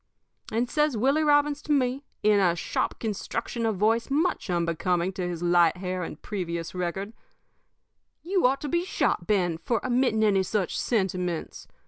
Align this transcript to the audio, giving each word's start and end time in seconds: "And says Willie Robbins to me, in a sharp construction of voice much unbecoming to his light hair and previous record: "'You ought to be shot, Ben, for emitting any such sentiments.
"And 0.51 0.67
says 0.67 0.97
Willie 0.97 1.23
Robbins 1.23 1.61
to 1.61 1.71
me, 1.71 2.03
in 2.23 2.39
a 2.39 2.55
sharp 2.55 2.97
construction 2.97 3.67
of 3.67 3.75
voice 3.77 4.09
much 4.09 4.49
unbecoming 4.49 5.13
to 5.13 5.27
his 5.27 5.43
light 5.43 5.77
hair 5.77 6.01
and 6.01 6.19
previous 6.19 6.73
record: 6.73 7.13
"'You 8.23 8.47
ought 8.47 8.61
to 8.61 8.67
be 8.67 8.83
shot, 8.83 9.27
Ben, 9.27 9.59
for 9.59 9.79
emitting 9.83 10.23
any 10.23 10.41
such 10.41 10.79
sentiments. 10.79 11.67